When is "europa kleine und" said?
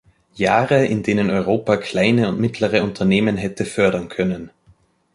1.29-2.39